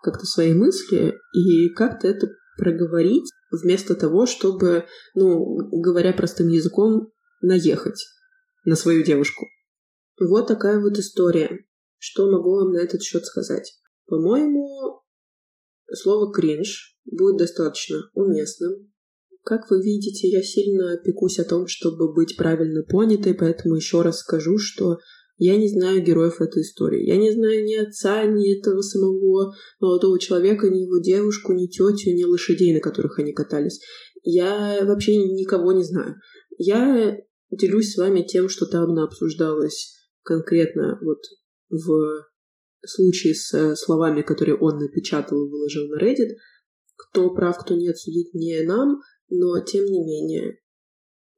[0.02, 2.28] как-то свои мысли и как-то это
[2.58, 4.84] проговорить, вместо того, чтобы,
[5.14, 8.06] ну, говоря простым языком, наехать
[8.64, 9.46] на свою девушку.
[10.20, 11.64] Вот такая вот история.
[11.98, 13.72] Что могу вам на этот счет сказать?
[14.06, 15.02] По-моему,
[15.92, 18.92] слово «кринж» будет достаточно уместным.
[19.44, 24.18] Как вы видите, я сильно пекусь о том, чтобы быть правильно понятой, поэтому еще раз
[24.18, 24.98] скажу, что
[25.38, 27.06] я не знаю героев этой истории.
[27.06, 32.12] Я не знаю ни отца, ни этого самого молодого человека, ни его девушку, ни тетю,
[32.12, 33.80] ни лошадей, на которых они катались.
[34.24, 36.16] Я вообще никого не знаю.
[36.58, 37.16] Я
[37.52, 41.20] делюсь с вами тем, что там обсуждалось конкретно вот
[41.70, 42.24] в
[42.84, 46.34] случае с словами, которые он напечатал и выложил на Reddit.
[46.96, 50.58] Кто прав, кто нет, судить не нам, но тем не менее,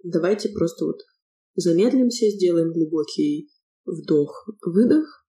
[0.02, 1.02] давайте просто вот
[1.54, 3.50] замедлимся, сделаем глубокий
[3.90, 5.26] вдох-выдох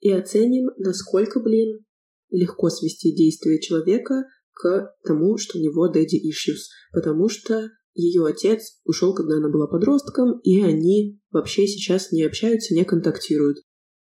[0.00, 1.84] и оценим, насколько, блин,
[2.30, 8.80] легко свести действие человека к тому, что у него daddy issues, потому что ее отец
[8.84, 13.58] ушел, когда она была подростком, и они вообще сейчас не общаются, не контактируют.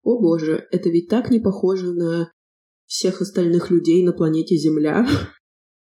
[0.03, 2.31] О боже, это ведь так не похоже на
[2.85, 5.07] всех остальных людей на планете Земля,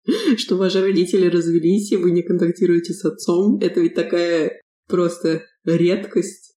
[0.38, 3.60] что ваши родители развелись, и вы не контактируете с отцом.
[3.62, 6.57] Это ведь такая просто редкость.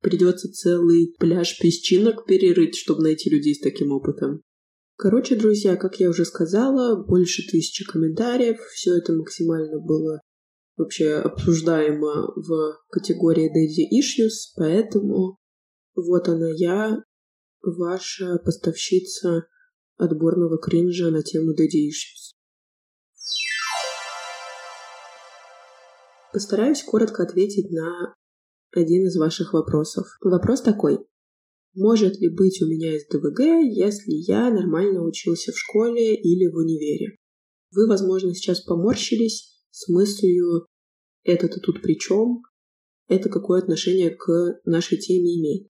[0.00, 4.42] Придется целый пляж песчинок перерыть, чтобы найти людей с таким опытом.
[4.96, 8.58] Короче, друзья, как я уже сказала, больше тысячи комментариев.
[8.72, 10.20] Все это максимально было
[10.78, 15.36] вообще обсуждаемо в категории Daddy Issues, поэтому
[15.94, 17.02] вот она я,
[17.62, 19.46] ваша поставщица
[19.96, 22.34] отборного кринжа на тему Daddy Issues.
[26.32, 28.14] Постараюсь коротко ответить на
[28.78, 30.06] один из ваших вопросов.
[30.20, 30.98] Вопрос такой.
[31.74, 37.16] Может ли быть у меня СДВГ, если я нормально учился в школе или в универе?
[37.70, 40.66] Вы, возможно, сейчас поморщились с мыслью
[41.24, 42.42] «это-то тут при чем?»
[43.08, 45.68] Это какое отношение к нашей теме имеет?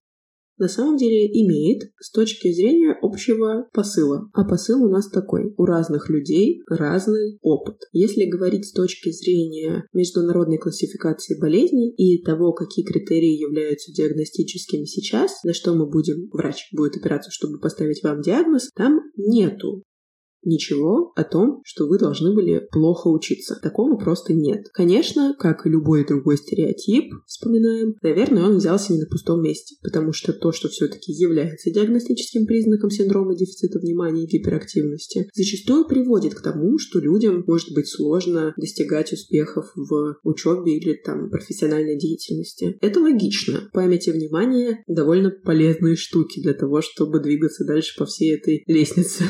[0.59, 4.29] На самом деле имеет с точки зрения общего посыла.
[4.33, 5.53] А посыл у нас такой.
[5.57, 7.77] У разных людей разный опыт.
[7.91, 15.43] Если говорить с точки зрения международной классификации болезней и того, какие критерии являются диагностическими сейчас,
[15.43, 19.83] на что мы будем, врач будет опираться, чтобы поставить вам диагноз, там нету
[20.43, 23.59] ничего о том, что вы должны были плохо учиться.
[23.61, 24.65] Такого просто нет.
[24.73, 30.13] Конечно, как и любой другой стереотип, вспоминаем, наверное, он взялся не на пустом месте, потому
[30.13, 36.41] что то, что все-таки является диагностическим признаком синдрома дефицита внимания и гиперактивности, зачастую приводит к
[36.41, 42.77] тому, что людям может быть сложно достигать успехов в учебе или там профессиональной деятельности.
[42.81, 43.69] Это логично.
[43.73, 49.23] Память и внимание довольно полезные штуки для того, чтобы двигаться дальше по всей этой лестнице.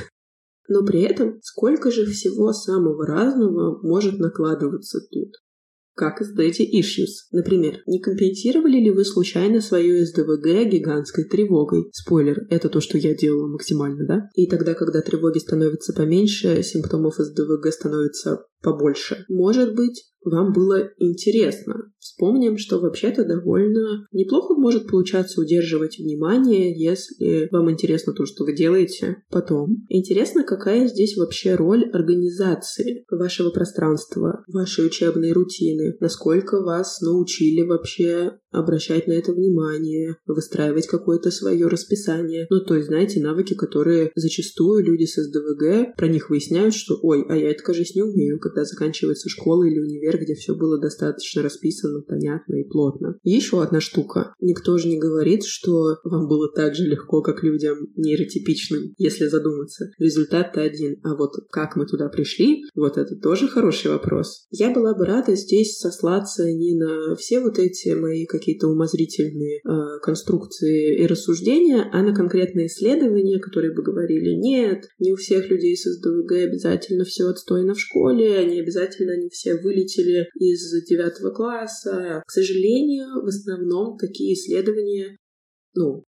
[0.70, 5.34] Но при этом сколько же всего самого разного может накладываться тут?
[5.96, 7.28] Как из Daddy Issues.
[7.32, 11.90] Например, не компенсировали ли вы случайно свое СДВГ гигантской тревогой?
[11.92, 14.30] Спойлер, это то, что я делала максимально, да?
[14.36, 19.26] И тогда, когда тревоги становятся поменьше, симптомов СДВГ становится побольше.
[19.28, 21.92] Может быть, вам было интересно.
[22.00, 28.56] Вспомним, что вообще-то довольно неплохо может получаться удерживать внимание, если вам интересно то, что вы
[28.56, 29.86] делаете потом.
[29.90, 38.40] Интересно, какая здесь вообще роль организации вашего пространства, вашей учебной рутины, насколько вас научили вообще
[38.52, 42.48] обращать на это внимание, выстраивать какое-то свое расписание.
[42.50, 47.26] Ну, то есть, знаете, навыки, которые зачастую люди с СДВГ, про них выясняют, что «Ой,
[47.30, 51.42] а я это, кажется, не умею», когда заканчивается школа или универ, где все было достаточно
[51.42, 53.18] расписано, понятно и плотно.
[53.24, 54.34] Еще одна штука.
[54.40, 59.92] Никто же не говорит, что вам было так же легко, как людям нейротипичным, если задуматься.
[60.00, 61.00] Результат-то один.
[61.04, 64.48] А вот как мы туда пришли, вот это тоже хороший вопрос.
[64.52, 70.00] Я была бы рада здесь сослаться не на все вот эти мои какие-то умозрительные э,
[70.02, 75.76] конструкции и рассуждения, а на конкретные исследования, которые бы говорили, нет, не у всех людей
[75.76, 79.99] с СДВГ обязательно все отстойно в школе, не обязательно они все вылетели
[80.36, 82.24] из девятого класса.
[82.26, 85.18] К сожалению, в основном такие исследования
[85.76, 86.04] ну,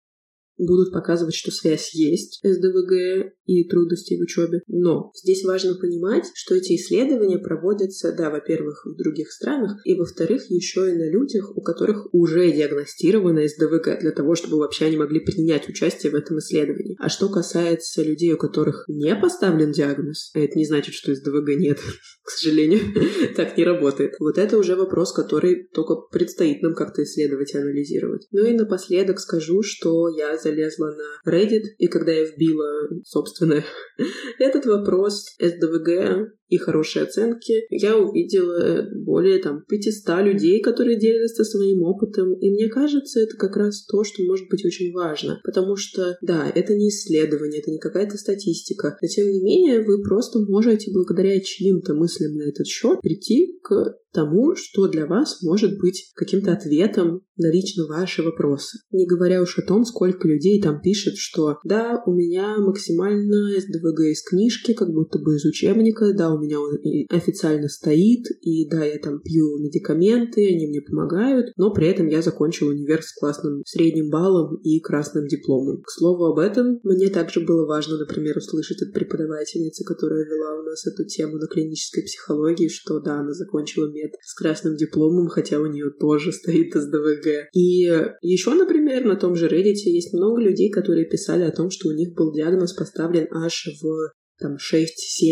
[0.56, 4.60] будут показывать, что связь есть СДВГ и трудностей в учебе.
[4.68, 10.50] Но здесь важно понимать, что эти исследования проводятся, да, во-первых, в других странах, и во-вторых,
[10.50, 15.20] еще и на людях, у которых уже диагностировано СДВГ, для того, чтобы вообще они могли
[15.20, 16.96] принять участие в этом исследовании.
[17.00, 21.56] А что касается людей, у которых не поставлен диагноз, а это не значит, что СДВГ
[21.56, 21.78] нет,
[22.22, 22.80] к сожалению,
[23.36, 24.14] так не работает.
[24.20, 28.26] Вот это уже вопрос, который только предстоит нам как-то исследовать и анализировать.
[28.30, 33.37] Ну и напоследок скажу, что я залезла на Reddit, и когда я вбила, собственно,
[34.38, 41.82] этот вопрос СДВГ и хорошие оценки, я увидела более там 500 людей, которые делятся своим
[41.82, 46.16] опытом, и мне кажется, это как раз то, что может быть очень важно, потому что,
[46.22, 50.90] да, это не исследование, это не какая-то статистика, но тем не менее вы просто можете
[50.92, 56.52] благодаря чьим-то мыслям на этот счет прийти к тому, что для вас может быть каким-то
[56.52, 58.78] ответом на лично ваши вопросы.
[58.90, 64.00] Не говоря уж о том, сколько людей там пишет, что да, у меня максимально СДВГ
[64.10, 66.78] из книжки, как будто бы из учебника, да, у меня он
[67.10, 72.22] официально стоит, и да, я там пью медикаменты, они мне помогают, но при этом я
[72.22, 75.82] закончил универ с классным средним баллом и красным дипломом.
[75.82, 80.62] К слову об этом, мне также было важно, например, услышать от преподавательницы, которая вела у
[80.64, 85.58] нас эту тему на клинической психологии, что да, она закончила мед с красным дипломом, хотя
[85.58, 87.48] у нее тоже стоит СДВГ.
[87.52, 87.90] И
[88.22, 91.92] еще, например, на том же Reddit есть много людей, которые писали о том, что у
[91.92, 94.86] них был диагноз поставлен аж в там 6-7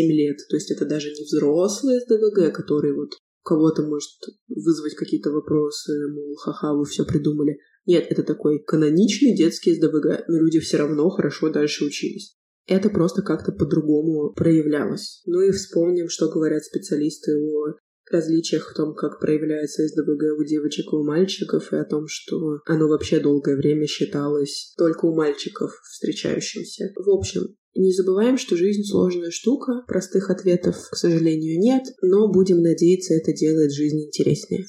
[0.09, 0.37] лет.
[0.49, 3.11] То есть это даже не взрослые СДВГ, которые вот
[3.43, 4.11] кого-то может
[4.47, 7.57] вызвать какие-то вопросы, мол, ха-ха, вы все придумали.
[7.85, 12.35] Нет, это такой каноничный детский СДВГ, но люди все равно хорошо дальше учились.
[12.67, 15.21] Это просто как-то по-другому проявлялось.
[15.25, 17.75] Ну и вспомним, что говорят специалисты о
[18.11, 22.61] различиях в том, как проявляется СДВГ у девочек и у мальчиков, и о том, что
[22.65, 26.91] оно вообще долгое время считалось только у мальчиков встречающимся.
[26.95, 32.61] В общем, не забываем, что жизнь сложная штука, простых ответов, к сожалению, нет, но будем
[32.61, 34.65] надеяться, это делает жизнь интереснее.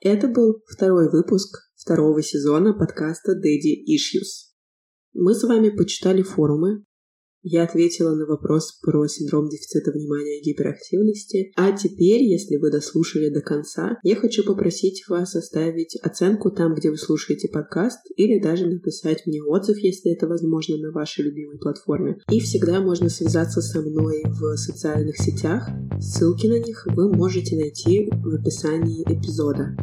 [0.00, 4.52] Это был второй выпуск второго сезона подкаста Daddy Issues.
[5.14, 6.84] Мы с вами почитали форумы,
[7.48, 11.52] я ответила на вопрос про синдром дефицита внимания и гиперактивности.
[11.54, 16.90] А теперь, если вы дослушали до конца, я хочу попросить вас оставить оценку там, где
[16.90, 22.18] вы слушаете подкаст, или даже написать мне отзыв, если это возможно, на вашей любимой платформе.
[22.30, 25.68] И всегда можно связаться со мной в социальных сетях.
[26.00, 29.76] Ссылки на них вы можете найти в описании эпизода.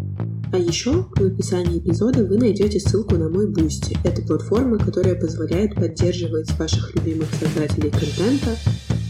[0.53, 3.97] А еще в описании эпизода вы найдете ссылку на мой Бусти.
[4.03, 8.57] Это платформа, которая позволяет поддерживать ваших любимых создателей контента.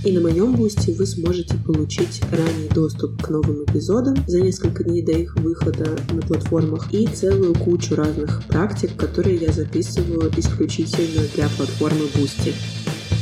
[0.04, 5.02] И на моем Бусти вы сможете получить ранний доступ к новым эпизодам за несколько дней
[5.02, 11.48] до их выхода на платформах и целую кучу разных практик, которые я записываю исключительно для
[11.56, 12.54] платформы Boosty.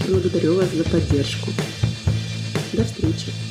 [0.10, 1.52] Благодарю вас за поддержку.
[2.74, 3.51] До встречи!